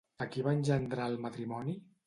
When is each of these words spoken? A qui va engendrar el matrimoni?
A 0.23 0.25
qui 0.35 0.45
va 0.47 0.53
engendrar 0.61 1.07
el 1.13 1.21
matrimoni? 1.29 1.81